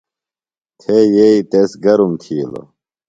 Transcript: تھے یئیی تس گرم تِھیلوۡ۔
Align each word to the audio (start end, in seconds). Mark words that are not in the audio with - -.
تھے 0.79 0.95
یئیی 1.15 1.39
تس 1.51 1.71
گرم 1.83 2.11
تِھیلوۡ۔ 2.21 2.67